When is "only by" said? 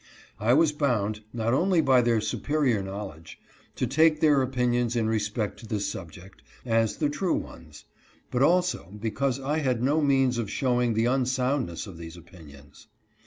1.53-2.01